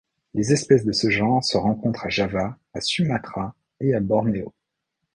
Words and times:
Les 0.33 0.51
espèces 0.51 0.83
de 0.83 0.93
ce 0.93 1.11
genre 1.11 1.43
se 1.43 1.57
rencontrent 1.59 2.07
à 2.07 2.09
Java, 2.09 2.57
à 2.73 2.81
Sumatra 2.81 3.53
et 3.79 3.93
à 3.93 3.99
Bornéo. 3.99 4.51